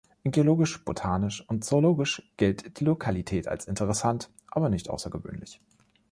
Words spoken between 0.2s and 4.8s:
Geologisch, botanisch und zoologisch gilt die Lokalität als interessant, aber